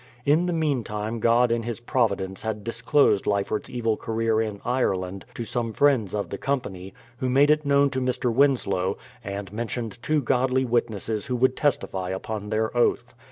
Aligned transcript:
In 0.25 0.47
the 0.47 0.51
meantime 0.51 1.19
God 1.19 1.51
in 1.51 1.61
His 1.61 1.79
providence 1.79 2.41
had 2.41 2.63
disclosed 2.63 3.25
Lyford's 3.27 3.69
evil 3.69 3.97
career 3.97 4.41
in 4.41 4.59
Ireland 4.65 5.25
to 5.35 5.43
some 5.45 5.73
friends 5.73 6.15
of 6.15 6.31
the 6.31 6.39
company, 6.39 6.91
who 7.17 7.29
made 7.29 7.51
it 7.51 7.67
known 7.67 7.91
to 7.91 8.01
Mr. 8.01 8.33
Winslow, 8.33 8.97
and 9.23 9.53
mentioned 9.53 9.99
two 10.01 10.23
godly 10.23 10.65
witnesses 10.65 11.27
vvho 11.27 11.37
w^ould 11.41 11.55
testify 11.55 12.09
upon 12.09 12.49
their 12.49 12.75
oath. 12.75 13.13